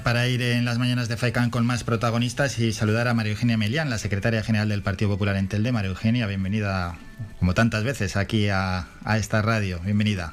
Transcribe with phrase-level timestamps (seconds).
[0.00, 3.58] Para ir en las mañanas de FAICAN con más protagonistas y saludar a María Eugenia
[3.58, 5.70] Melián, la secretaria general del Partido Popular en Telde.
[5.70, 6.96] María Eugenia, bienvenida
[7.38, 8.86] como tantas veces aquí a,
[9.16, 9.80] esta radio.
[9.84, 10.32] Bienvenida.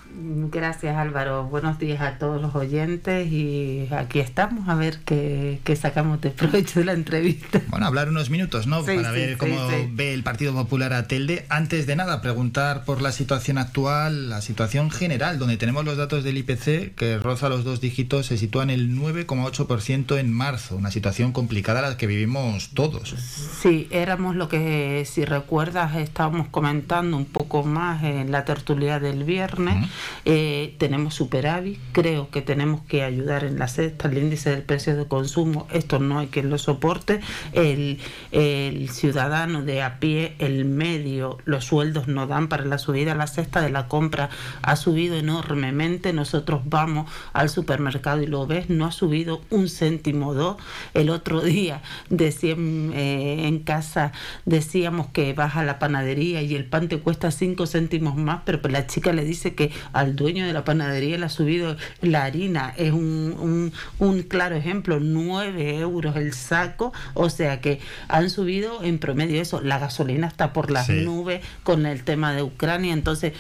[0.52, 1.46] Gracias Álvaro.
[1.46, 6.80] Buenos días a todos los oyentes y aquí estamos a ver qué, sacamos de provecho
[6.80, 7.62] de la entrevista.
[7.70, 8.84] Bueno, hablar unos minutos, ¿no?
[8.84, 9.56] Para ver cómo
[9.92, 11.46] ve el Partido Popular a Telde.
[11.50, 16.24] Antes de nada, preguntar por la situación actual, la situación general, donde tenemos los datos
[16.24, 20.76] del IPC que roza los dos dígitos, se sitúa en el 9,8% en marzo.
[20.76, 23.16] Una situación complicada la que vivimos todos.
[23.62, 29.24] Sí, éramos lo que, si recuerdas, estábamos comentando un poco más en la tertulia del
[29.24, 29.90] viernes.
[30.26, 34.96] Eh, tenemos superávit, creo que tenemos que ayudar en la cesta, el índice del precio
[34.96, 37.22] de consumo, esto no hay quien lo soporte.
[37.54, 38.00] El,
[38.32, 43.28] el ciudadano de a pie, el medio, los sueldos no dan para la subida, la
[43.28, 44.30] cesta de la compra
[44.62, 46.14] ha subido enormemente.
[46.14, 50.58] Nosotros vamos al supermercado y lo ves, no ha subido un céntimo dos.
[50.94, 54.12] El otro día decía eh, en casa
[54.46, 58.62] decíamos que vas a la panadería y el pan te cuesta 5 céntimos más, pero
[58.62, 62.24] pues la chica le dice que al dueño de la panadería le ha subido la
[62.24, 62.74] harina.
[62.78, 69.00] Es un, un, claro ejemplo, 9 euros el saco, o sea que han subido en
[69.00, 69.62] promedio eso.
[69.62, 73.34] La gasolina está por las nubes con el tema de Ucrania, entonces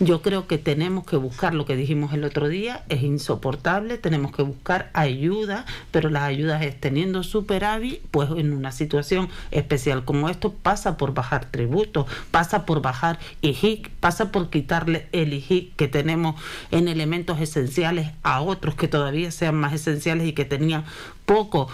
[0.00, 4.34] yo creo que tenemos que buscar lo que dijimos el otro día, es insoportable, tenemos
[4.34, 10.28] que buscar ayuda, pero las ayudas es teniendo superávit, pues en una situación especial como
[10.28, 15.88] esto pasa por bajar tributos, pasa por bajar IGIC, pasa por quitarle el IGIC que
[15.88, 16.40] tenemos
[16.70, 20.84] en elementos esenciales a otros que todavía sean más esenciales y que tenían
[21.24, 21.68] poco.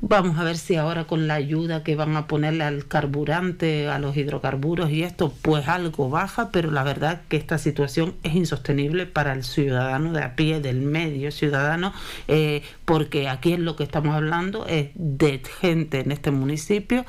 [0.00, 3.98] Vamos a ver si ahora con la ayuda que van a ponerle al carburante, a
[3.98, 9.06] los hidrocarburos y esto, pues algo baja, pero la verdad que esta situación es insostenible
[9.06, 11.92] para el ciudadano de a pie, del medio ciudadano,
[12.28, 17.04] eh, porque aquí es lo que estamos hablando es de gente en este municipio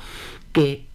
[0.52, 0.89] que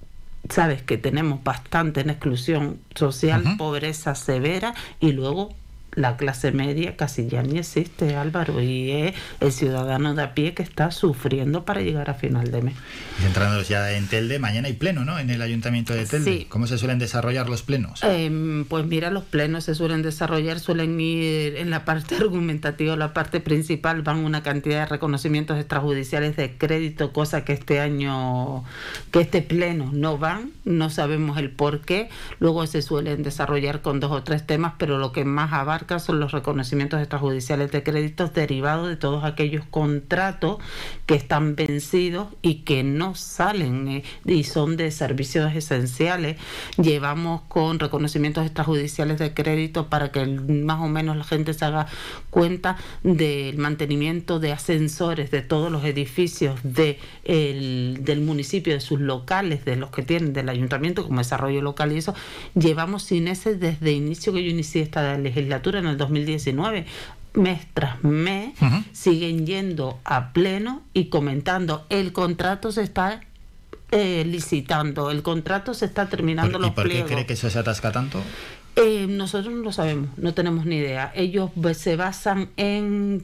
[0.49, 5.53] sabes que tenemos bastante en exclusión social, pobreza severa y luego
[5.95, 10.53] la clase media casi ya ni existe, Álvaro, y es el ciudadano de a pie
[10.53, 12.75] que está sufriendo para llegar a final de mes.
[13.21, 15.17] Centrándonos ya en Telde, mañana hay pleno, ¿no?
[15.19, 16.47] En el Ayuntamiento de Telde.
[16.49, 18.03] ¿Cómo se suelen desarrollar los plenos?
[18.03, 23.13] Em, pues mira, los plenos se suelen desarrollar, suelen ir en la parte argumentativa, la
[23.13, 28.63] parte principal, van una cantidad de reconocimientos extrajudiciales de crédito, cosa que este año,
[29.11, 32.09] que este pleno no van, no sabemos el por qué.
[32.39, 36.19] Luego se suelen desarrollar con dos o tres temas, pero lo que más abarca son
[36.19, 40.57] los reconocimientos extrajudiciales de créditos derivados de todos aquellos contratos
[41.05, 46.37] que están vencidos y que no salen eh, y son de servicios esenciales.
[46.77, 51.87] Llevamos con reconocimientos extrajudiciales de crédito para que más o menos la gente se haga
[52.29, 59.65] cuenta del mantenimiento de ascensores de todos los edificios de del municipio, de sus locales,
[59.65, 62.13] de los que tienen del ayuntamiento como desarrollo local y eso.
[62.53, 66.85] Llevamos sin ese desde inicio que yo inicié esta legislatura en el 2019
[67.33, 68.53] mes tras mes
[68.93, 73.21] siguen yendo a pleno y comentando el contrato se está
[73.91, 77.59] eh, licitando, el contrato se está terminando los ¿Y por qué cree que eso se
[77.59, 78.21] atasca tanto?
[78.77, 81.09] Eh, nosotros no lo sabemos, no tenemos ni idea.
[81.15, 83.23] Ellos se basan en,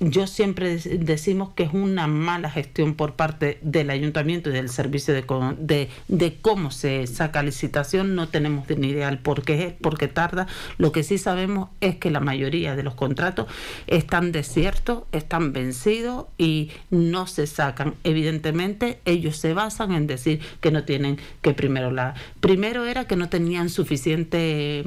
[0.00, 5.14] yo siempre decimos que es una mala gestión por parte del ayuntamiento y del servicio
[5.14, 10.08] de, de, cómo se saca licitación, no tenemos ni idea el por qué es, porque
[10.08, 10.48] tarda.
[10.78, 13.46] Lo que sí sabemos es que la mayoría de los contratos
[13.86, 17.94] están desiertos, están vencidos y no se sacan.
[18.02, 22.14] Evidentemente, ellos se basan en decir que no tienen que primero la...
[22.40, 24.82] Primero era que no tenían suficiente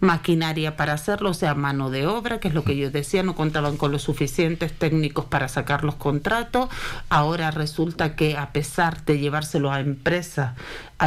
[0.00, 3.34] maquinaria para hacerlo, o sea, mano de obra, que es lo que yo decía, no
[3.34, 6.68] contaban con los suficientes técnicos para sacar los contratos.
[7.08, 10.54] Ahora resulta que a pesar de llevárselo a empresas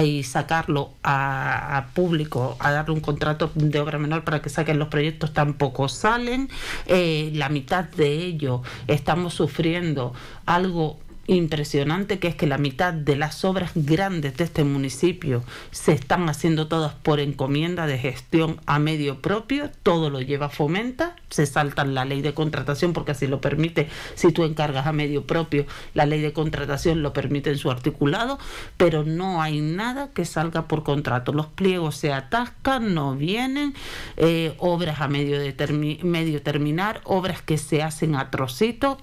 [0.01, 4.87] y sacarlo a, público, a darle un contrato de obra menor para que saquen los
[4.87, 6.49] proyectos, tampoco salen.
[6.85, 10.13] Eh, la mitad de ellos estamos sufriendo
[10.45, 15.93] algo impresionante que es que la mitad de las obras grandes de este municipio se
[15.93, 21.45] están haciendo todas por encomienda de gestión a medio propio, todo lo lleva Fomenta, se
[21.45, 25.65] saltan la ley de contratación porque así lo permite, si tú encargas a medio propio,
[25.93, 28.37] la ley de contratación lo permite en su articulado,
[28.75, 33.73] pero no hay nada que salga por contrato, los pliegos se atascan, no vienen,
[34.17, 38.97] eh, obras a medio, de medio terminar, obras que se hacen a trocito,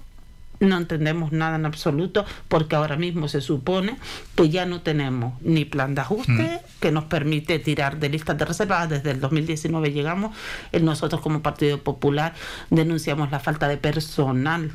[0.61, 3.97] no entendemos nada en absoluto porque ahora mismo se supone
[4.35, 6.79] que ya no tenemos ni plan de ajuste mm.
[6.79, 8.89] que nos permite tirar de listas de reservas.
[8.89, 10.35] Desde el 2019 llegamos,
[10.79, 12.33] nosotros como Partido Popular
[12.69, 14.71] denunciamos la falta de personal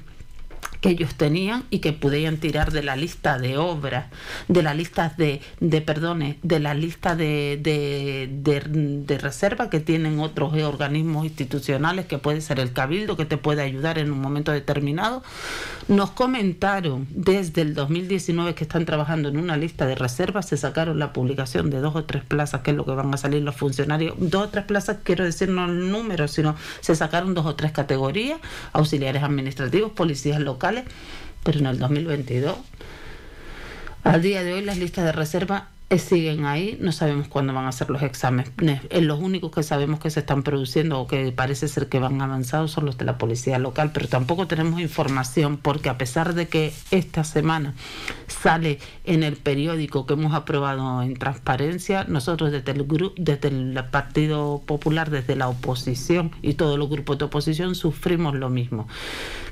[0.87, 4.06] ellos tenían y que podían tirar de la lista de obras,
[4.49, 8.29] de la lista de, de perdones, de la lista de, de,
[9.06, 13.62] de, reserva que tienen otros organismos institucionales, que puede ser el cabildo, que te puede
[13.62, 15.23] ayudar en un momento determinado.
[15.88, 20.99] Nos comentaron desde el 2019 que están trabajando en una lista de reservas, se sacaron
[20.99, 23.56] la publicación de dos o tres plazas, que es lo que van a salir los
[23.56, 27.55] funcionarios, dos o tres plazas, quiero decir no el número, sino se sacaron dos o
[27.55, 28.41] tres categorías,
[28.73, 30.75] auxiliares administrativos, policías locales,
[31.43, 32.56] pero en el 2022,
[34.05, 37.67] al día de hoy las listas de reserva eh, siguen ahí, no sabemos cuándo van
[37.67, 38.50] a hacer los exámenes.
[38.90, 42.20] Eh, los únicos que sabemos que se están produciendo o que parece ser que van
[42.20, 46.49] avanzados son los de la policía local, pero tampoco tenemos información porque a pesar de
[46.49, 47.75] que esta semana
[48.26, 52.84] sale en el periódico que hemos aprobado en transparencia, nosotros desde el,
[53.17, 58.50] desde el Partido Popular, desde la oposición y todos los grupos de oposición sufrimos lo
[58.50, 58.88] mismo.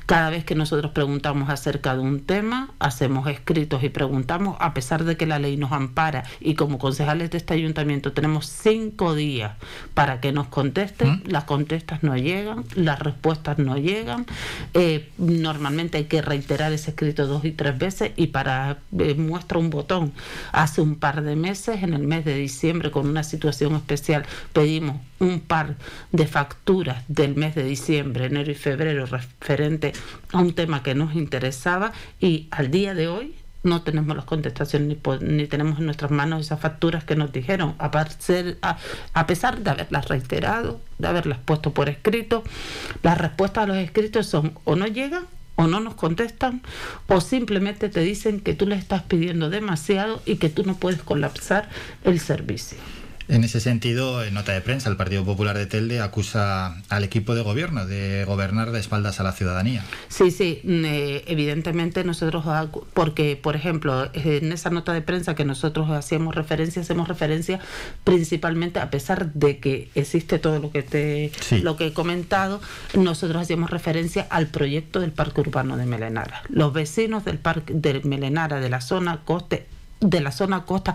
[0.06, 5.04] Cada vez que nosotros preguntamos acerca de un tema, hacemos escritos y preguntamos, a pesar
[5.04, 9.52] de que la ley nos ampara y como concejales de este ayuntamiento tenemos cinco días
[9.94, 11.30] para que nos contesten, ¿Mm?
[11.30, 14.26] las contestas no llegan, las respuestas no llegan.
[14.74, 19.58] Eh, normalmente hay que reiterar ese escrito dos y tres veces y para eh, muestra
[19.58, 20.12] un botón.
[20.52, 24.96] Hace un par de meses, en el mes de diciembre, con una situación especial, pedimos
[25.24, 25.76] un par
[26.12, 29.92] de facturas del mes de diciembre, enero y febrero referente
[30.32, 34.98] a un tema que nos interesaba y al día de hoy no tenemos las contestaciones
[35.22, 37.90] ni, tenemos en nuestras manos esas facturas que nos dijeron, a,
[39.14, 42.44] a, pesar de haberlas reiterado, de haberlas puesto por escrito,
[43.02, 45.24] las respuestas a los escritos son o no llegan
[45.56, 46.62] o no nos contestan
[47.08, 51.02] o simplemente te dicen que tú les estás pidiendo demasiado y que tú no puedes
[51.02, 51.68] colapsar
[52.04, 52.78] el servicio.
[53.26, 57.34] En ese sentido, en nota de prensa, el Partido Popular de Telde acusa al equipo
[57.34, 59.82] de gobierno de gobernar de espaldas a la ciudadanía.
[60.08, 62.44] Sí, sí, mm, eh, evidentemente nosotros,
[62.92, 67.60] porque por ejemplo, en esa nota de prensa que nosotros hacíamos referencia, hacemos referencia
[68.04, 71.32] principalmente, a pesar de que existe todo lo que te,
[71.62, 72.60] lo que he comentado,
[72.94, 76.42] nosotros hacíamos referencia al proyecto del Parque Urbano de Melenara.
[76.50, 79.66] Los vecinos del Parque de Melenara, de la zona coste,
[80.04, 80.94] de la zona costa,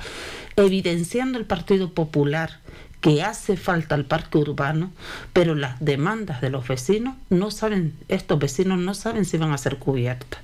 [0.56, 2.60] evidenciando el Partido Popular
[3.02, 4.92] que hace falta el parque urbano,
[5.32, 9.58] pero las demandas de los vecinos no saben, estos vecinos no saben si van a
[9.58, 10.42] ser cubiertas.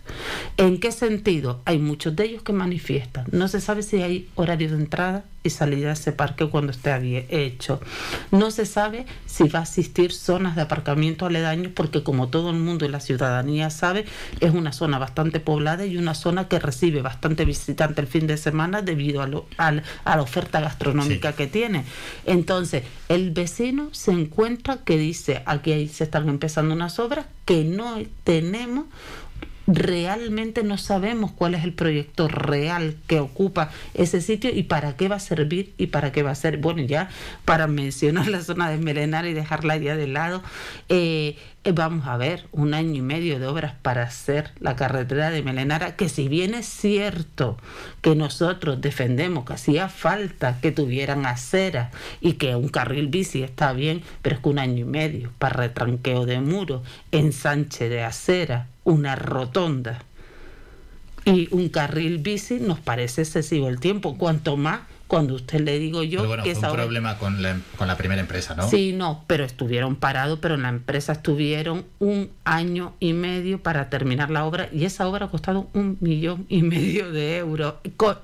[0.55, 1.61] ¿En qué sentido?
[1.65, 3.25] Hay muchos de ellos que manifiestan.
[3.31, 6.95] No se sabe si hay horario de entrada y salida de ese parque cuando esté
[7.29, 7.79] hecho.
[8.31, 12.57] No se sabe si va a existir zonas de aparcamiento aledaños porque como todo el
[12.57, 14.05] mundo y la ciudadanía sabe,
[14.39, 18.37] es una zona bastante poblada y una zona que recibe bastante visitante el fin de
[18.37, 21.85] semana debido a, a, la oferta gastronómica que tiene.
[22.25, 27.97] Entonces, el vecino se encuentra que dice, aquí se están empezando unas obras que no
[28.23, 28.85] tenemos
[29.67, 35.07] realmente no sabemos cuál es el proyecto real que ocupa ese sitio y para qué
[35.07, 36.57] va a servir y para qué va a ser.
[36.57, 37.09] Bueno, ya
[37.45, 40.43] para mencionar la zona de Melenar y dejarla ya de lado,
[40.89, 41.37] eh,
[41.71, 45.95] vamos a ver un año y medio de obras para hacer la carretera de Melenara,
[45.95, 47.57] que si bien es cierto
[48.01, 51.91] que nosotros defendemos que hacía falta que tuvieran acera
[52.21, 55.57] y que un carril bici está bien, pero es que un año y medio para
[55.57, 60.03] retranqueo de muro, ensanche de acera, una rotonda
[61.25, 66.03] y un carril bici nos parece excesivo el tiempo, cuanto más cuando usted le digo
[66.03, 68.67] yo pero bueno, que fue un problema con la, con la, primera empresa, ¿no?
[68.67, 73.89] Sí, no, pero estuvieron parados, pero en la empresa estuvieron un año y medio para
[73.89, 77.75] terminar la obra y esa obra ha costado un millón y medio de euros.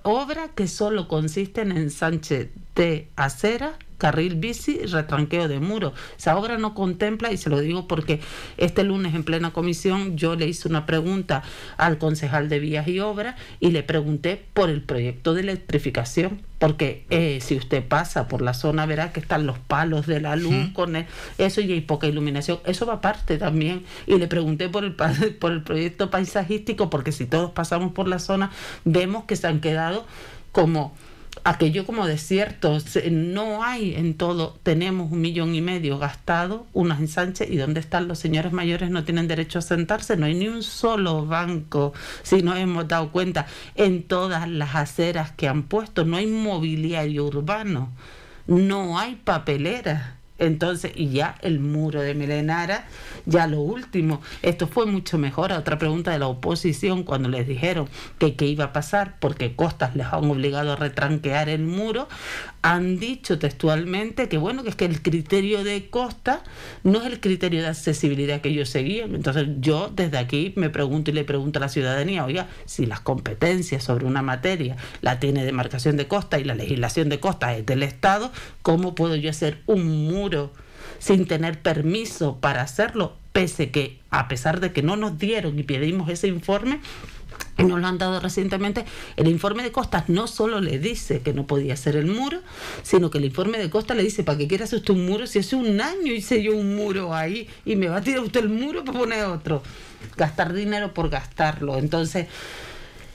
[0.04, 5.94] obra que solo consiste en ensanche de acera carril bici y retranqueo de muro.
[6.18, 8.20] Esa obra no contempla, y se lo digo porque
[8.58, 11.44] este lunes en plena comisión yo le hice una pregunta
[11.78, 17.06] al concejal de vías y obras y le pregunté por el proyecto de electrificación, porque
[17.12, 20.70] eh, si usted pasa por la zona verá que están los palos de la luz
[20.74, 20.96] con
[21.38, 22.60] eso y hay poca iluminación.
[22.66, 23.86] Eso va aparte también.
[24.08, 24.96] Y le pregunté por el,
[25.40, 28.50] por el proyecto paisajístico, porque si todos pasamos por la zona,
[28.84, 30.08] vemos que se han quedado
[30.52, 30.96] como
[31.44, 32.78] aquello como desierto,
[33.10, 38.08] no hay en todo, tenemos un millón y medio gastado, unas ensanches, y ¿dónde están
[38.08, 38.90] los señores mayores?
[38.90, 43.12] No tienen derecho a sentarse, no hay ni un solo banco, si nos hemos dado
[43.12, 47.90] cuenta, en todas las aceras que han puesto, no hay mobiliario urbano,
[48.48, 52.88] no hay papeleras Entonces, y ya el muro de Melenara,
[53.28, 55.52] ya lo último, esto fue mucho mejor.
[55.52, 59.96] Otra pregunta de la oposición cuando les dijeron que qué iba a pasar porque Costas
[59.96, 62.10] les han obligado a retranquear el muro,
[62.64, 66.44] han dicho textualmente que bueno, que es que el criterio de Costa
[66.84, 69.14] no es el criterio de accesibilidad que ellos seguían.
[69.14, 73.00] Entonces yo desde aquí me pregunto y le pregunto a la ciudadanía, oiga, si las
[73.00, 77.64] competencias sobre una materia la tiene demarcación de costa y la legislación de costa es
[77.64, 78.32] del Estado,
[78.64, 80.31] ¿cómo puedo yo hacer un muro
[81.00, 83.16] sin tener permiso para hacerlo?
[83.34, 86.80] Pese que, a pesar de que no nos dieron y pedimos ese informe,
[87.58, 88.86] nos lo han dado recientemente,
[89.18, 92.40] el informe de Costas no solo le dice que no podía hacer el muro,
[92.84, 95.28] sino que el informe de Costas le dice, ¿para qué quiere hacer usted un muro?
[95.28, 98.42] Si hace un año hice yo un muro ahí y me va a tirar usted
[98.42, 99.64] el muro para poner otro.
[100.18, 101.78] Gastar dinero por gastarlo.
[101.78, 102.28] Entonces,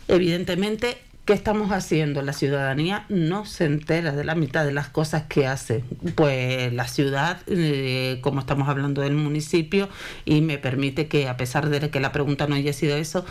[0.08, 2.22] evidentemente ¿Qué estamos haciendo?
[2.22, 5.82] La ciudadanía no se entera de la mitad de las cosas que hace.
[6.14, 9.88] Pues la ciudad, eh, como estamos hablando del municipio,
[10.24, 13.26] y me permite que, a pesar de que la pregunta no haya sido eso,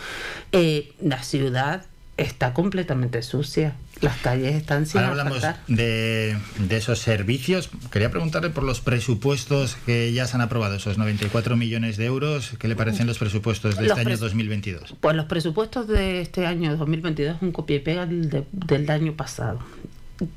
[0.51, 1.85] eh, la ciudad
[2.17, 3.75] está completamente sucia.
[4.05, 7.69] Las calles están sin Ahora hablamos de, de, esos servicios.
[7.91, 12.51] Quería preguntarle por los presupuestos que ya se han aprobado, esos 94 millones de euros.
[12.59, 14.95] ¿Qué le parecen los presupuestos de este año 2022?
[14.99, 19.13] Pues los presupuestos de este año 2022 es un copia y pega del, del año
[19.17, 19.59] pasado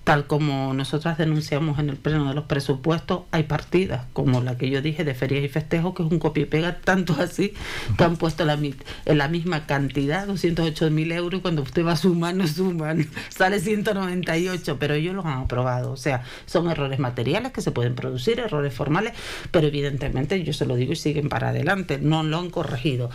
[0.04, 4.70] tal como nosotras denunciamos en el pleno de los presupuestos, hay partidas como la que
[4.70, 7.54] yo dije de ferias y festejos, que es un copia y pega, tanto así
[7.96, 11.96] que han puesto la, en la misma cantidad, 208 mil euros, cuando usted va a
[11.96, 15.92] sumar, no suman, sale 198, pero ellos los han aprobado.
[15.92, 19.12] O sea, son errores materiales que se pueden producir, errores formales,
[19.50, 23.10] pero evidentemente, yo se lo digo y siguen para adelante, no lo han corregido.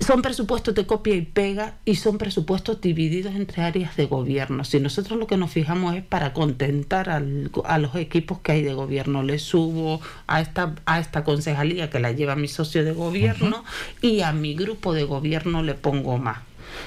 [0.00, 4.64] Son presupuestos de copia y pega y son presupuestos divididos entre áreas de gobierno.
[4.64, 8.74] Si nosotros lo que nos fijamos es para contentar a los equipos que hay de
[8.74, 13.64] gobierno, le subo a esta, a esta concejalía que la lleva mi socio de gobierno
[14.02, 16.38] y a mi grupo de gobierno le pongo más.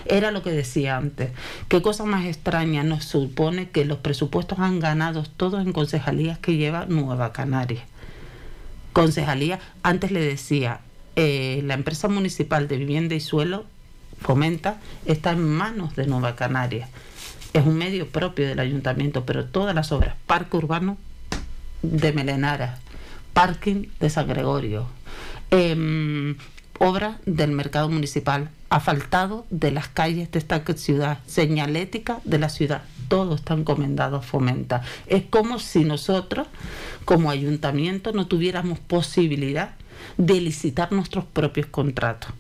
[0.06, 1.32] Era lo que decía antes.
[1.70, 6.58] Qué cosa más extraña nos supone que los presupuestos han ganado todos en concejalías que
[6.58, 7.84] lleva Nueva Canaria.
[8.94, 10.82] Concejalía, antes le decía,
[11.19, 13.65] eh, la empresa municipal de vivienda y suelo,
[14.21, 16.89] Fomenta, está en manos de Nueva Canaria.
[17.53, 20.95] Es un medio propio del ayuntamiento, pero todas las obras, parque urbano
[21.81, 22.77] de Melenara,
[23.33, 24.86] parking de San Gregorio,
[25.50, 26.36] eh,
[26.77, 32.83] obra del mercado municipal, asfaltado de las calles de esta ciudad, señalética de la ciudad,
[33.07, 34.83] todo está encomendado a Fomenta.
[35.07, 36.45] Es como si nosotros,
[37.05, 39.71] como ayuntamiento, no tuviéramos posibilidad
[40.18, 42.32] de licitar nuestros propios contratos.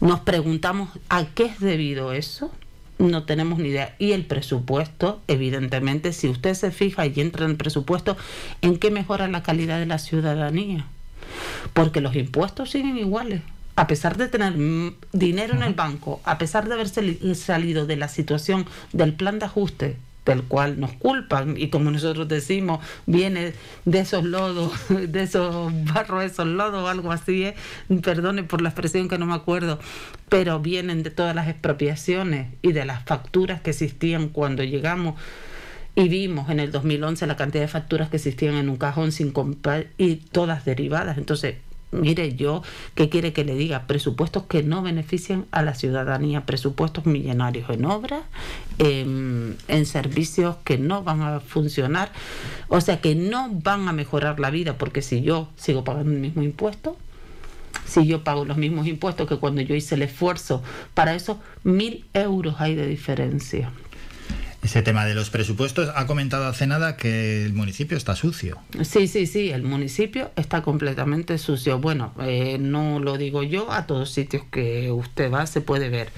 [0.00, 2.50] Nos preguntamos a qué es debido eso.
[2.98, 3.94] No tenemos ni idea.
[3.98, 8.16] Y el presupuesto, evidentemente, si usted se fija y entra en el presupuesto,
[8.62, 10.86] ¿en qué mejora la calidad de la ciudadanía?
[11.72, 13.42] Porque los impuestos siguen iguales.
[13.76, 14.54] A pesar de tener
[15.12, 19.46] dinero en el banco, a pesar de haber salido de la situación del plan de
[19.46, 25.72] ajuste del cual nos culpan y como nosotros decimos viene de esos lodos de esos
[25.92, 27.54] barros esos lodos algo así ¿eh?
[28.02, 29.80] perdone por la expresión que no me acuerdo
[30.28, 35.20] pero vienen de todas las expropiaciones y de las facturas que existían cuando llegamos
[35.94, 39.32] y vimos en el 2011 la cantidad de facturas que existían en un cajón sin
[39.32, 41.56] comprar y todas derivadas entonces
[41.92, 42.62] Mire, yo,
[42.94, 43.86] ¿qué quiere que le diga?
[43.86, 48.22] Presupuestos que no benefician a la ciudadanía, presupuestos millonarios en obras,
[48.78, 52.10] en, en, servicios que no van a funcionar,
[52.68, 56.18] o sea, que no van a mejorar la vida, porque si yo sigo pagando el
[56.18, 56.96] mismo impuesto,
[57.84, 60.62] si yo pago los mismos impuestos que cuando yo hice el esfuerzo,
[60.94, 63.70] para eso mil euros hay de diferencia.
[64.62, 68.58] Ese tema de los presupuestos, ha comentado hace nada que el municipio está sucio.
[68.82, 71.80] Sí, sí, sí, el municipio está completamente sucio.
[71.80, 76.12] Bueno, eh, no lo digo yo, a todos sitios que usted va se puede ver.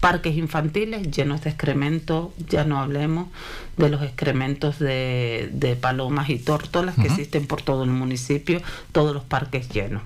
[0.00, 3.28] Parques infantiles llenos de excrementos, ya no hablemos
[3.76, 9.22] de los excrementos de, palomas y tórtolas que existen por todo el municipio, todos los
[9.22, 10.02] parques llenos.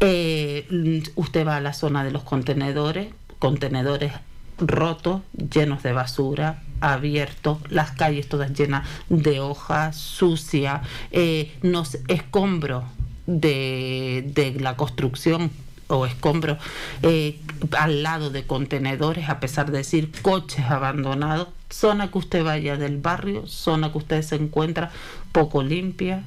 [0.00, 4.12] Eh, usted va a la zona de los contenedores, contenedores
[4.58, 12.84] rotos, llenos de basura, abiertos, las calles todas llenas de hojas, sucia, eh, nos escombros
[13.26, 15.50] de, de la construcción
[15.88, 16.58] o escombros
[17.02, 17.40] eh,
[17.76, 22.98] al lado de contenedores, a pesar de decir coches abandonados, zona que usted vaya del
[22.98, 24.90] barrio, zona que usted se encuentra
[25.32, 26.22] poco limpia,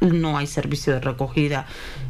[0.00, 1.66] no hay servicio de recogida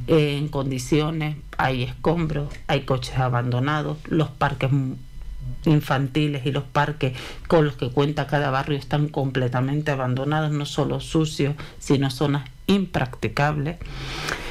[0.07, 4.71] en condiciones, hay escombros, hay coches abandonados, los parques
[5.65, 7.17] infantiles y los parques
[7.49, 13.79] con los que cuenta cada barrio están completamente abandonados, no solo sucios, sino zonas impracticables.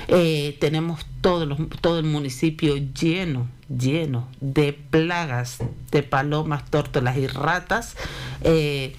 [0.07, 5.59] Eh, tenemos todo, todo el municipio lleno, lleno de plagas
[5.91, 7.95] de palomas, tórtolas y ratas.
[8.43, 8.95] Eh,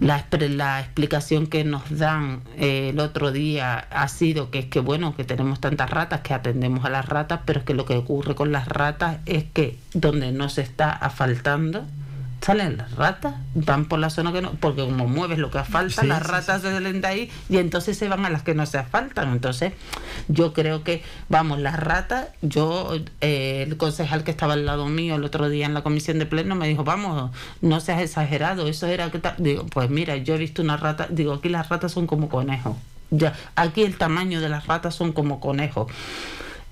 [0.00, 4.80] la, la, explicación que nos dan eh, el otro día ha sido que es que
[4.80, 7.96] bueno que tenemos tantas ratas que atendemos a las ratas pero es que lo que
[7.96, 11.84] ocurre con las ratas es que donde no se está asfaltando
[12.40, 16.04] salen las ratas, van por la zona que no, porque como mueves lo que asfalta,
[16.04, 18.78] las ratas se salen de ahí y entonces se van a las que no se
[18.78, 19.32] asfaltan.
[19.32, 19.72] Entonces,
[20.28, 25.16] yo creo que, vamos, las ratas, yo, eh, el concejal que estaba al lado mío
[25.16, 27.30] el otro día en la comisión de pleno me dijo, vamos,
[27.60, 31.34] no seas exagerado, eso era que digo, pues mira, yo he visto una rata, digo,
[31.34, 32.76] aquí las ratas son como conejos.
[33.10, 35.90] Ya, aquí el tamaño de las ratas son como conejos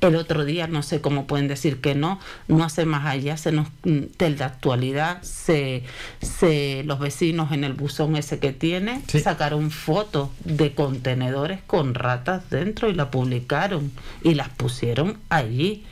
[0.01, 3.51] el otro día, no sé cómo pueden decir que no, no hace más allá, se
[3.51, 5.83] nos, de la actualidad, se,
[6.21, 12.49] se, los vecinos en el buzón ese que tiene sacaron fotos de contenedores con ratas
[12.51, 13.91] dentro y la publicaron
[14.23, 15.85] y las pusieron allí.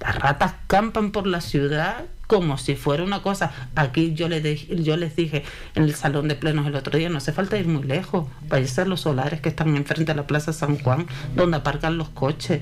[0.00, 3.50] Las ratas campan por la ciudad como si fuera una cosa.
[3.74, 5.42] Aquí yo les, yo les dije
[5.74, 8.64] en el salón de plenos el otro día, no hace falta ir muy lejos, vaya
[8.64, 12.10] a ser los solares que están enfrente de la Plaza San Juan, donde aparcan los
[12.10, 12.60] coches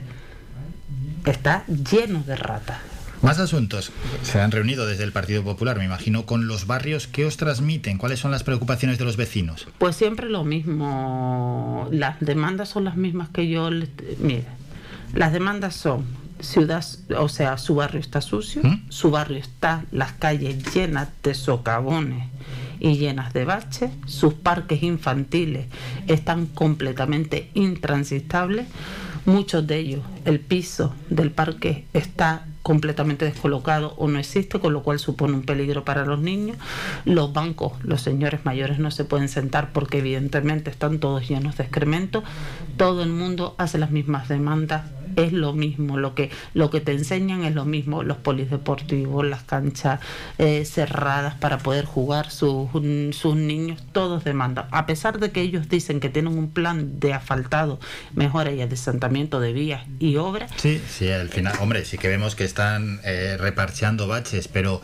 [1.27, 2.79] está lleno de ratas.
[3.23, 3.93] Más asuntos.
[4.23, 7.07] Se han reunido desde el Partido Popular, me imagino, con los barrios.
[7.07, 7.99] ¿Qué os transmiten?
[7.99, 9.67] ¿Cuáles son las preocupaciones de los vecinos?
[9.79, 11.89] Pues siempre lo mismo.
[11.91, 13.71] Las demandas son las mismas que yo.
[14.21, 14.45] Mire,
[15.15, 16.05] las demandas son
[16.41, 16.85] ciudad,
[17.17, 18.91] o sea, su barrio está sucio, ¿Mm?
[18.91, 22.29] su barrio está las calles llenas de socavones
[22.79, 25.67] y llenas de baches, sus parques infantiles
[26.07, 28.67] están completamente intransitables
[29.27, 34.85] Muchos de ellos, el piso del parque está completamente descolocado o no existe, con lo
[34.85, 36.57] cual supone un peligro para los niños.
[37.05, 41.65] Los bancos, los señores mayores no se pueden sentar porque evidentemente están todos llenos de
[41.65, 42.23] excremento.
[42.77, 44.85] Todo el mundo hace las mismas demandas
[45.17, 49.43] es lo mismo, lo que, lo que te enseñan es lo mismo, los polideportivos, las
[49.45, 50.01] canchas
[50.39, 52.69] eh, cerradas para poder jugar sus,
[53.13, 54.67] sus niños, todos demandan.
[54.71, 57.79] A pesar de que ellos dicen que tienen un plan de asfaltado,
[58.15, 60.51] mejora y adesantamiento de vías y obras.
[60.57, 64.81] Sí, sí, al final, hombre, sí que vemos que están eh, reparcheando baches, pero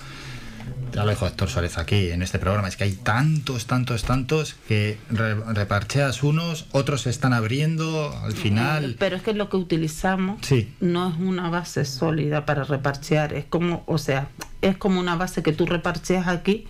[0.93, 4.57] ya lo dijo Héctor Suárez aquí en este programa, es que hay tantos, tantos, tantos
[4.69, 8.97] que reparcheas unos, otros se están abriendo al final.
[8.99, 10.41] Pero es que lo que utilizamos
[10.81, 14.29] no es una base sólida para reparchear, es como, o sea,
[14.61, 16.67] es como una base que tú reparcheas aquí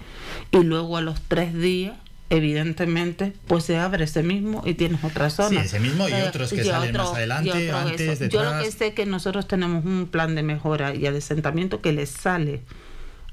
[0.51, 1.95] y luego a los tres días
[2.31, 5.61] evidentemente, pues se abre ese mismo y tienes otra zona.
[5.61, 8.31] Sí, ese mismo y eh, otros que salen más adelante, antes, detrás.
[8.31, 11.93] Yo lo que sé es que nosotros tenemos un plan de mejora y adesentamiento que
[11.93, 12.63] les sale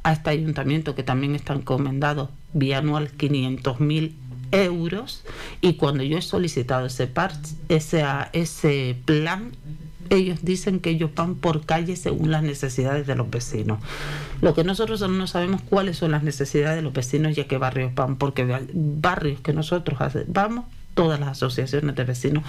[0.09, 4.15] a este ayuntamiento que también está encomendado bianual 500 mil
[4.51, 5.23] euros
[5.61, 7.33] y cuando yo he solicitado ese, par,
[7.69, 9.51] ese, ese plan
[10.09, 13.77] ellos dicen que ellos van por calle según las necesidades de los vecinos.
[14.41, 17.59] Lo que nosotros no sabemos cuáles son las necesidades de los vecinos y a qué
[17.59, 18.43] barrios van, porque
[18.73, 22.43] barrios que nosotros vamos, todas las asociaciones de vecinos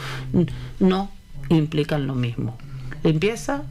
[0.78, 1.10] no
[1.50, 2.56] implican lo mismo.
[3.02, 3.64] Limpieza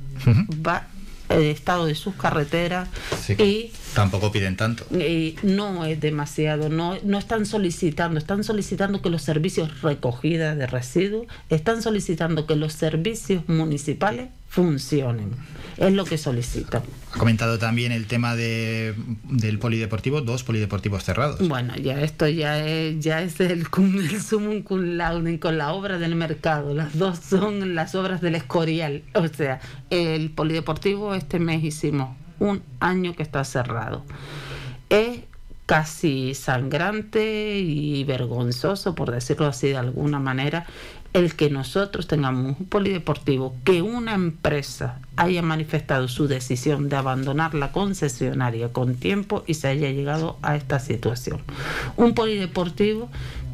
[0.64, 0.86] va
[1.30, 2.90] el estado de sus carreteras
[3.38, 4.86] y tampoco piden tanto.
[4.96, 10.68] y no es demasiado no no están solicitando están solicitando que los servicios recogida de
[10.68, 15.32] residuos están solicitando que los servicios municipales funcionen.
[15.78, 16.82] Es lo que solicitan.
[17.14, 21.48] Ha comentado también el tema de, del polideportivo, dos polideportivos cerrados.
[21.48, 25.98] Bueno, ya esto ya es, ya es el, el sumum cum laude con la obra
[25.98, 26.74] del mercado.
[26.74, 29.04] Las dos son las obras del escorial.
[29.14, 34.04] O sea, el polideportivo este mes hicimos un año que está cerrado.
[34.90, 35.20] Es
[35.70, 40.66] casi sangrante y vergonzoso, por decirlo así de alguna manera,
[41.14, 47.56] el que nosotros tengamos un polideportivo, que una empresa haya manifestado su decisión de abandonar
[47.56, 51.42] la concesionaria con tiempo y se haya llegado a esta situación.
[51.98, 53.10] Un polideportivo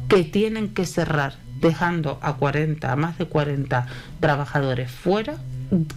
[0.08, 3.86] que tienen que cerrar dejando a 40, a más de 40
[4.20, 5.38] trabajadores fuera,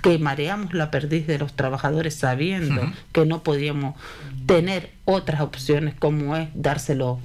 [0.02, 3.96] que mareamos la perdiz de los trabajadores sabiendo que no podíamos
[4.48, 7.20] tener otras opciones como es dárselo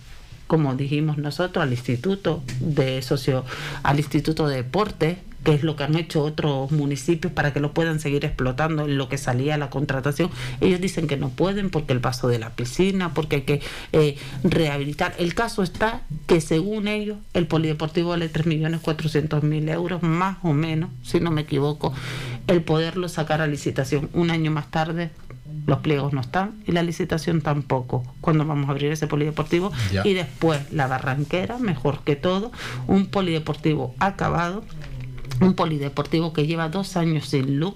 [0.47, 3.45] como dijimos nosotros, al Instituto de Socio,
[3.83, 7.73] al Instituto de Deporte, que es lo que han hecho otros municipios para que lo
[7.73, 10.31] puedan seguir explotando en lo que salía la contratación.
[10.61, 13.61] Ellos dicen que no pueden porque el paso de la piscina, porque hay que
[13.93, 15.15] eh, rehabilitar.
[15.19, 21.21] El caso está que según ellos el polideportivo vale 3.400.000 euros, más o menos, si
[21.21, 21.93] no me equivoco.
[22.47, 24.09] el poderlo sacar a licitación.
[24.15, 25.11] Un año más tarde
[25.67, 28.03] los pliegos no están y la licitación tampoco.
[28.21, 29.73] Cuando vamos a abrir ese polideportivo
[30.05, 32.53] y después la barranquera, mejor que todo,
[32.87, 34.65] un polideportivo acabado
[35.41, 37.75] un polideportivo que lleva dos años sin luz,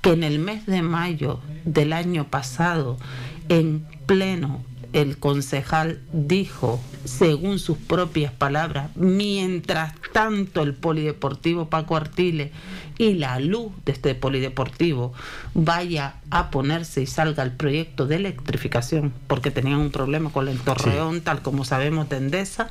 [0.00, 2.96] que en el mes de mayo del año pasado,
[3.48, 12.52] en pleno el concejal dijo, según sus propias palabras, mientras tanto el polideportivo Paco Artile
[12.98, 15.12] y la luz de este polideportivo
[15.54, 20.58] vaya a ponerse y salga el proyecto de electrificación, porque tenían un problema con el
[20.58, 22.68] torreón, tal como sabemos de Endesa,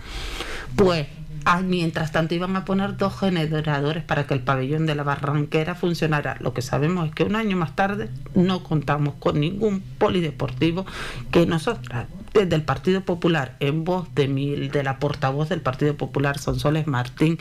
[0.76, 1.08] pues
[1.48, 5.76] Ah, mientras tanto iban a poner dos generadores para que el pabellón de la Barranquera
[5.76, 6.38] funcionara.
[6.40, 10.88] Lo que sabemos es que un año más tarde no contamos con ningún polideportivo
[11.32, 15.96] que nosotras desde el Partido Popular, en voz de, mi, de la portavoz del Partido
[15.96, 17.38] Popular, Sonsoles Martín,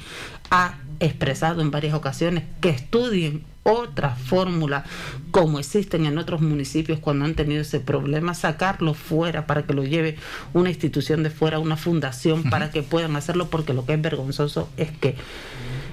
[0.51, 4.85] ha expresado en varias ocasiones que estudien otra fórmula
[5.31, 9.85] como existen en otros municipios cuando han tenido ese problema, sacarlo fuera para que lo
[9.85, 10.17] lleve
[10.53, 14.69] una institución de fuera, una fundación, para que puedan hacerlo, porque lo que es vergonzoso
[14.77, 15.17] es que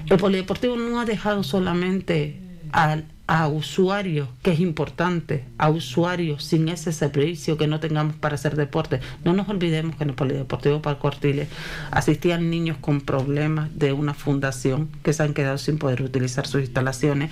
[0.08, 2.40] el polideportivo no ha dejado solamente
[2.72, 8.34] al a usuarios, que es importante, a usuarios sin ese servicio que no tengamos para
[8.34, 9.00] hacer deporte.
[9.24, 11.48] No nos olvidemos que en el Polideportivo Parco Artiles
[11.90, 16.62] asistían niños con problemas de una fundación que se han quedado sin poder utilizar sus
[16.62, 17.30] instalaciones.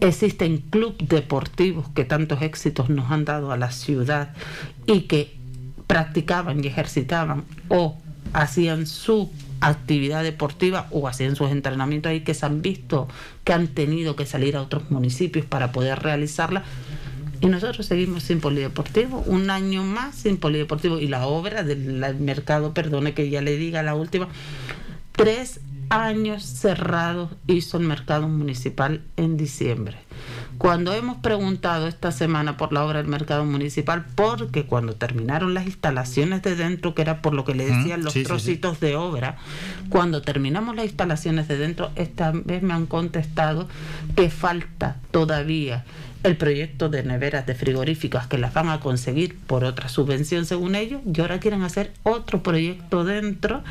[0.00, 4.34] Existen clubes deportivos que tantos éxitos nos han dado a la ciudad
[4.86, 5.36] y que
[5.86, 7.98] practicaban y ejercitaban o
[8.32, 9.30] hacían su
[9.68, 13.08] actividad deportiva o hacían sus entrenamientos ahí que se han visto
[13.44, 16.64] que han tenido que salir a otros municipios para poder realizarla.
[17.40, 20.98] Y nosotros seguimos sin polideportivo, un año más sin polideportivo.
[20.98, 24.28] Y la obra del mercado, perdone que ya le diga la última,
[25.12, 29.98] tres años cerrados hizo el mercado municipal en diciembre.
[30.58, 35.66] Cuando hemos preguntado esta semana por la obra del mercado municipal, porque cuando terminaron las
[35.66, 39.36] instalaciones de dentro, que era por lo que le decían los trocitos de obra,
[39.88, 43.68] cuando terminamos las instalaciones de dentro, esta vez me han contestado
[44.16, 45.84] que falta todavía
[46.24, 50.74] el proyecto de neveras de frigoríficas que las van a conseguir por otra subvención según
[50.74, 53.62] ellos y ahora quieren hacer otro proyecto dentro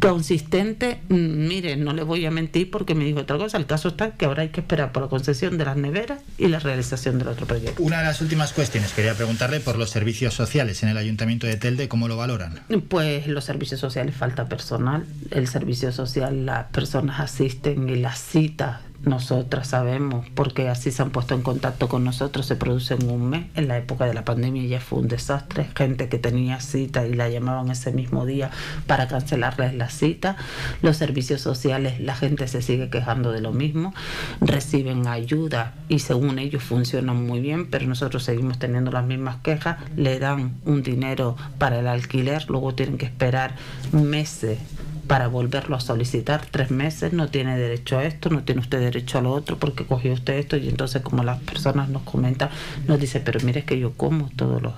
[0.00, 4.12] consistente, miren, no le voy a mentir porque me dijo otra cosa, el caso está
[4.12, 7.28] que ahora hay que esperar por la concesión de las neveras y la realización del
[7.28, 7.82] otro proyecto.
[7.82, 11.56] Una de las últimas cuestiones, quería preguntarle por los servicios sociales en el Ayuntamiento de
[11.56, 12.60] Telde, ¿cómo lo valoran?
[12.88, 18.80] Pues los servicios sociales falta personal, el servicio social, las personas asisten y las citas
[19.04, 23.28] nosotras sabemos, porque así se han puesto en contacto con nosotros, se produce en un
[23.30, 23.46] mes.
[23.54, 25.68] En la época de la pandemia ya fue un desastre.
[25.76, 28.50] Gente que tenía cita y la llamaban ese mismo día
[28.86, 30.36] para cancelarles la cita.
[30.82, 33.94] Los servicios sociales, la gente se sigue quejando de lo mismo.
[34.40, 39.78] Reciben ayuda y según ellos funcionan muy bien, pero nosotros seguimos teniendo las mismas quejas.
[39.96, 43.54] Le dan un dinero para el alquiler, luego tienen que esperar
[43.92, 44.58] meses
[45.06, 49.18] para volverlo a solicitar tres meses, no tiene derecho a esto, no tiene usted derecho
[49.18, 52.50] a lo otro porque cogió usted esto y entonces como las personas nos comentan,
[52.86, 54.74] nos dice, pero mire es que yo como todos los,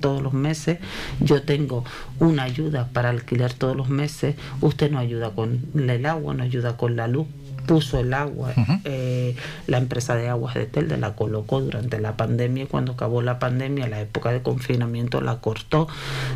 [0.00, 0.78] todos los meses,
[1.20, 1.84] yo tengo
[2.18, 6.76] una ayuda para alquiler todos los meses, usted no ayuda con el agua, no ayuda
[6.76, 7.26] con la luz,
[7.66, 8.52] puso el agua.
[8.84, 13.22] Eh, la empresa de aguas de Telde la colocó durante la pandemia y cuando acabó
[13.22, 15.88] la pandemia, la época de confinamiento la cortó.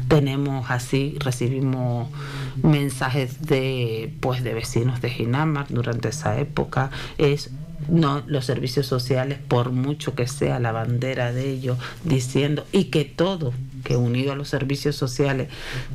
[0.08, 2.08] Tenemos así, recibimos
[2.62, 6.90] mensajes de pues de vecinos de Ginamar durante esa época.
[7.18, 7.50] Es
[7.88, 13.04] no los servicios sociales, por mucho que sea la bandera de ellos, diciendo y que
[13.04, 13.52] todo,
[13.87, 15.49] que unido a los servicios sociales,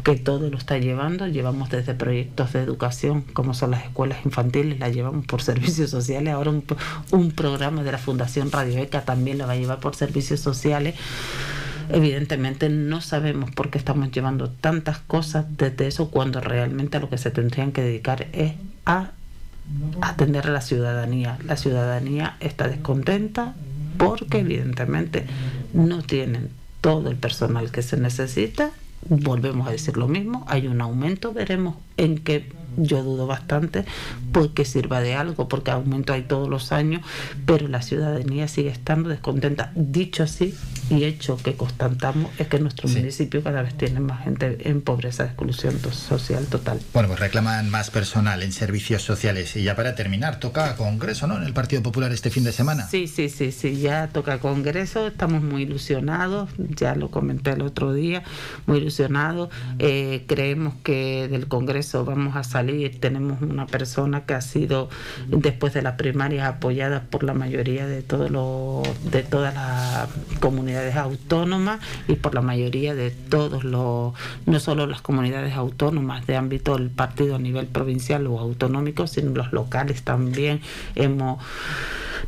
[0.06, 4.80] que todo lo está llevando, llevamos desde proyectos de educación, como son las escuelas infantiles,
[4.80, 6.64] la llevamos por servicios sociales, ahora un,
[7.12, 10.96] un programa de la Fundación Radio ECA también lo va a llevar por servicios sociales.
[11.90, 17.10] Evidentemente no sabemos por qué estamos llevando tantas cosas desde eso cuando realmente a lo
[17.10, 18.54] que se tendrían que dedicar es
[18.86, 19.12] a
[20.00, 21.38] atender a la ciudadanía.
[21.46, 23.54] La ciudadanía está descontenta
[23.98, 25.26] porque evidentemente
[25.74, 28.72] no tienen todo el personal que se necesita.
[29.08, 33.86] Volvemos a decir lo mismo, hay un aumento, veremos en qué yo dudo bastante
[34.32, 37.02] porque sirva de algo, porque aumento hay todos los años,
[37.46, 39.72] pero la ciudadanía sigue estando descontenta.
[39.76, 40.56] Dicho así,
[40.90, 45.26] y hecho que constatamos es que nuestro municipio cada vez tiene más gente en pobreza,
[45.26, 46.80] exclusión social total.
[46.94, 49.56] Bueno, pues reclaman más personal en servicios sociales.
[49.56, 51.38] Y ya para terminar, toca Congreso, ¿no?
[51.38, 52.88] En el Partido Popular este fin de semana.
[52.90, 57.94] Sí, sí, sí, sí, ya toca Congreso, estamos muy ilusionados, ya lo comenté el otro
[57.94, 58.24] día,
[58.66, 59.50] muy ilusionados.
[59.80, 62.61] Eh, creemos que del Congreso vamos a salir,
[63.00, 64.90] tenemos una persona que ha sido
[65.28, 70.96] después de las primarias apoyada por la mayoría de todos los de todas las comunidades
[70.96, 74.14] autónomas y por la mayoría de todos los
[74.46, 79.32] no solo las comunidades autónomas de ámbito del partido a nivel provincial o autonómico, sino
[79.32, 80.62] los locales también.
[80.96, 81.44] Hemos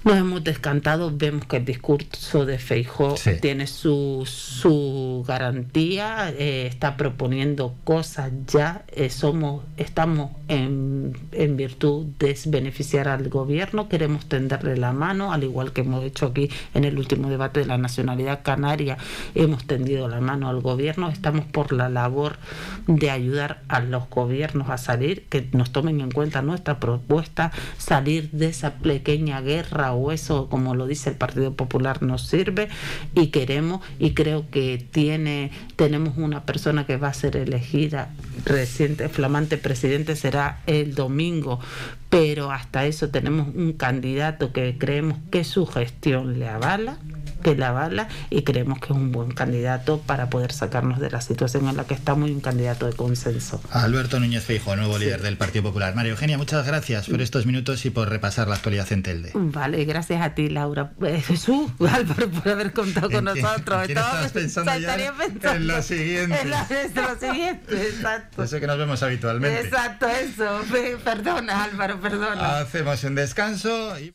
[0.03, 6.97] nos hemos descantado, vemos que el discurso de Feijó tiene su, su garantía, eh, está
[6.97, 14.77] proponiendo cosas ya, eh, somos, estamos en, en virtud de beneficiar al gobierno, queremos tenderle
[14.77, 18.41] la mano, al igual que hemos hecho aquí en el último debate de la nacionalidad
[18.43, 18.97] canaria,
[19.35, 22.37] hemos tendido la mano al gobierno, estamos por la labor
[22.87, 28.29] de ayudar a los gobiernos a salir, que nos tomen en cuenta nuestra propuesta, salir
[28.31, 32.69] de esa pequeña guerra o eso, como lo dice el Partido Popular, nos sirve
[33.13, 38.13] y queremos y creo que tiene tenemos una persona que va a ser elegida
[38.45, 41.59] reciente flamante presidente será el domingo.
[42.09, 46.97] Pero hasta eso tenemos un candidato que creemos que su gestión le avala
[47.43, 51.21] que la avala y creemos que es un buen candidato para poder sacarnos de la
[51.21, 53.61] situación en la que estamos y un candidato de consenso.
[53.69, 55.93] Alberto Núñez Feijo, nuevo líder del Partido Popular.
[55.95, 59.31] María Eugenia, muchas gracias por estos minutos y por repasar la actualidad en Telde.
[59.35, 60.91] Vale, gracias a ti, Laura.
[61.03, 63.89] Eh, Jesús, Álvaro, por haber contado con nosotros.
[63.89, 66.39] estás pensando ya en lo siguiente.
[66.41, 66.63] En, lo
[67.19, 68.43] siguiente, exacto.
[68.43, 69.59] Eso que nos vemos habitualmente.
[69.59, 70.61] Exacto, eso.
[71.03, 72.59] Perdona, Álvaro, perdona.
[72.59, 74.13] Hacemos un descanso y...